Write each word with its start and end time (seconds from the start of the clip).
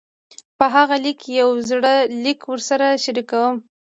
پۀ 0.59 0.65
هغه 0.75 0.95
ليکلے 1.05 1.31
يو 1.39 1.49
زوړ 1.67 1.83
ليک 2.23 2.39
درسره 2.49 2.87
شريکووم- 3.03 3.55